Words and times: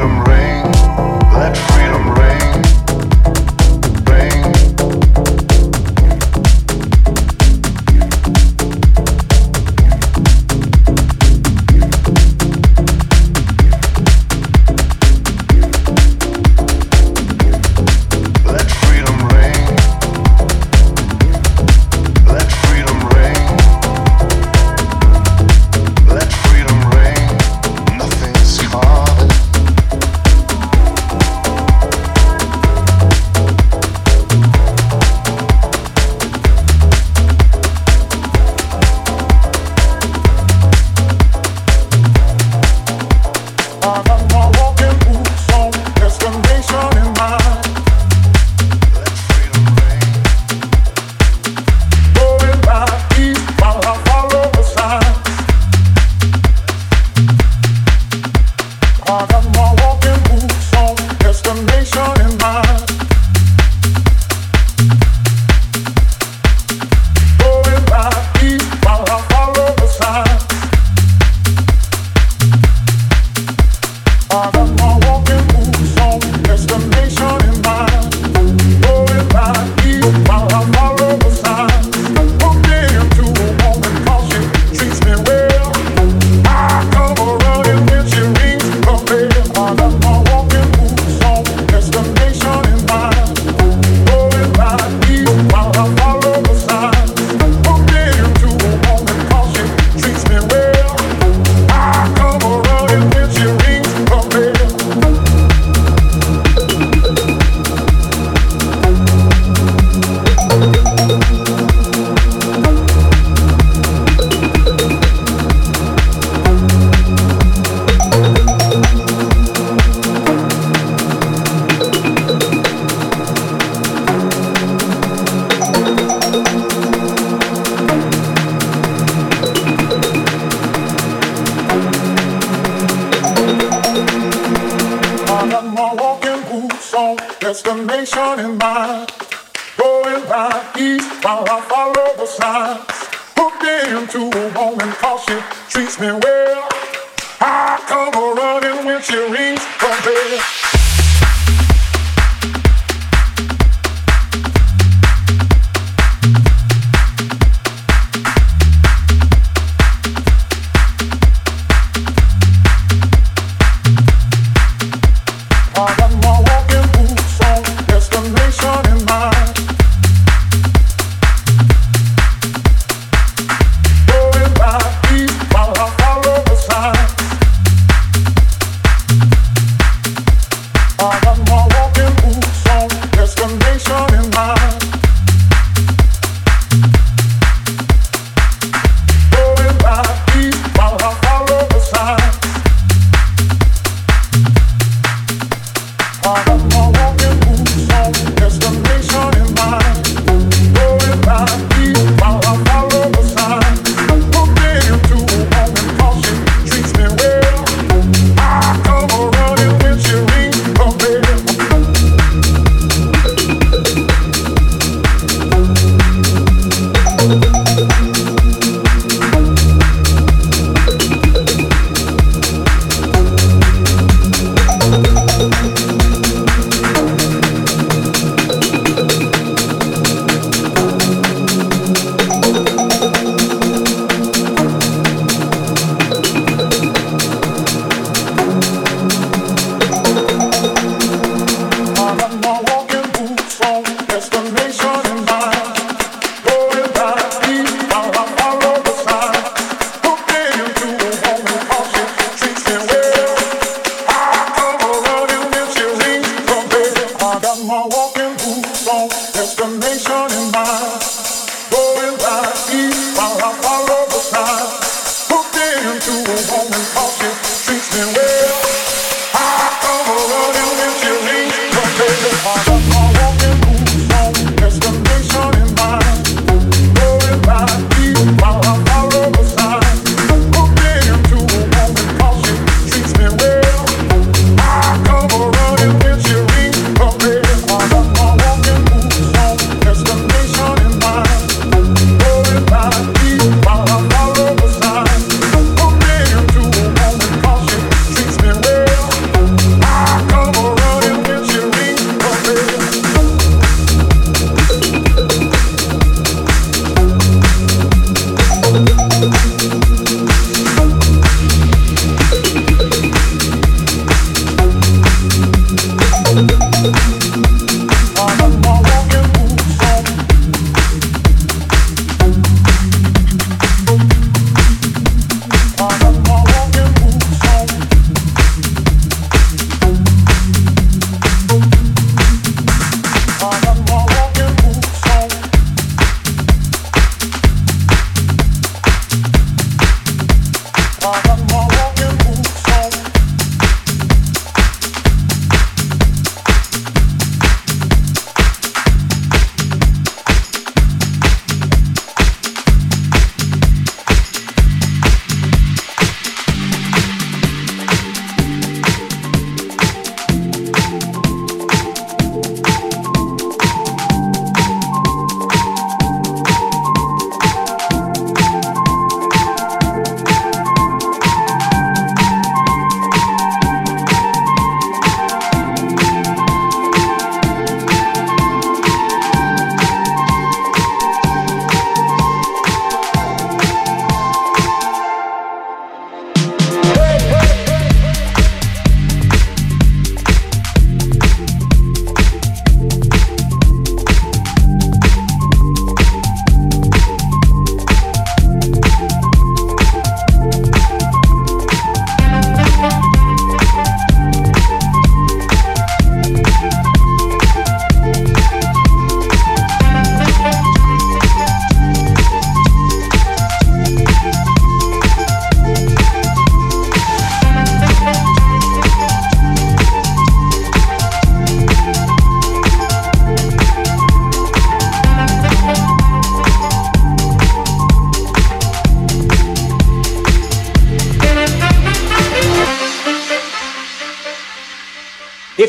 ring. 0.04 0.33